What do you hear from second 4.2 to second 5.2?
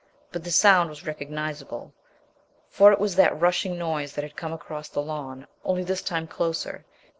had come across the